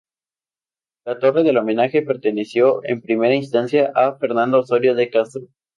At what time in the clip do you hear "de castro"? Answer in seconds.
4.95-5.43